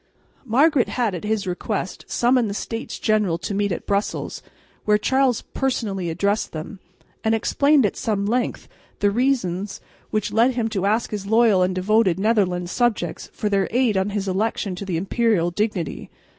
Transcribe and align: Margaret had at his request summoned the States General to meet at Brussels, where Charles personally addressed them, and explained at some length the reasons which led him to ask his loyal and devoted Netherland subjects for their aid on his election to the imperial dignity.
Margaret 0.47 0.89
had 0.89 1.13
at 1.13 1.23
his 1.25 1.45
request 1.45 2.05
summoned 2.07 2.49
the 2.49 2.55
States 2.55 2.97
General 2.97 3.37
to 3.37 3.53
meet 3.53 3.71
at 3.71 3.85
Brussels, 3.85 4.41
where 4.83 4.97
Charles 4.97 5.43
personally 5.53 6.09
addressed 6.09 6.53
them, 6.53 6.79
and 7.23 7.35
explained 7.35 7.85
at 7.85 7.95
some 7.95 8.25
length 8.25 8.67
the 8.97 9.11
reasons 9.11 9.79
which 10.09 10.33
led 10.33 10.55
him 10.55 10.69
to 10.69 10.87
ask 10.87 11.11
his 11.11 11.27
loyal 11.27 11.61
and 11.61 11.75
devoted 11.75 12.19
Netherland 12.19 12.67
subjects 12.71 13.29
for 13.31 13.47
their 13.47 13.67
aid 13.69 13.95
on 13.95 14.09
his 14.09 14.27
election 14.27 14.73
to 14.77 14.85
the 14.85 14.97
imperial 14.97 15.51
dignity. 15.51 16.09